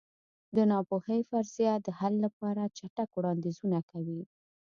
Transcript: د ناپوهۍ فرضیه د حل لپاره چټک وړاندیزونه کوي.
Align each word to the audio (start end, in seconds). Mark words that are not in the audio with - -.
د 0.55 0.57
ناپوهۍ 0.71 1.21
فرضیه 1.29 1.73
د 1.85 1.87
حل 1.99 2.13
لپاره 2.25 2.71
چټک 2.77 3.09
وړاندیزونه 3.13 3.79
کوي. 3.91 4.21